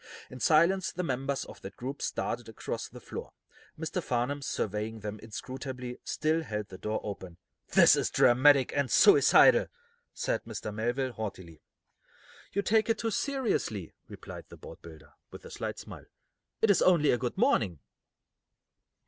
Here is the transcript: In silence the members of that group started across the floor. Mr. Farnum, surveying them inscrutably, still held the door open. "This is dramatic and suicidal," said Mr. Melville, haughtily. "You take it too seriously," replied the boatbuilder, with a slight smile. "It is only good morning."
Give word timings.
In 0.31 0.39
silence 0.39 0.91
the 0.91 1.03
members 1.03 1.45
of 1.45 1.61
that 1.61 1.75
group 1.77 2.01
started 2.01 2.49
across 2.49 2.89
the 2.89 2.99
floor. 2.99 3.33
Mr. 3.77 4.01
Farnum, 4.01 4.41
surveying 4.41 5.01
them 5.01 5.19
inscrutably, 5.19 5.99
still 6.03 6.41
held 6.41 6.69
the 6.69 6.79
door 6.79 6.99
open. 7.03 7.37
"This 7.73 7.95
is 7.95 8.09
dramatic 8.09 8.73
and 8.75 8.89
suicidal," 8.89 9.67
said 10.11 10.43
Mr. 10.43 10.73
Melville, 10.73 11.11
haughtily. 11.13 11.61
"You 12.51 12.63
take 12.63 12.89
it 12.89 12.97
too 12.97 13.11
seriously," 13.11 13.93
replied 14.07 14.45
the 14.49 14.57
boatbuilder, 14.57 15.13
with 15.29 15.45
a 15.45 15.51
slight 15.51 15.77
smile. 15.77 16.05
"It 16.63 16.71
is 16.71 16.81
only 16.81 17.15
good 17.17 17.37
morning." 17.37 17.77